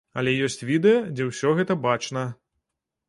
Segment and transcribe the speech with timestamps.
[0.19, 2.25] Але ёсць відэа, дзе ўсё гэта бачна.